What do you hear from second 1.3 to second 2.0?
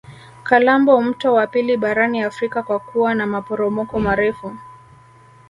wa pili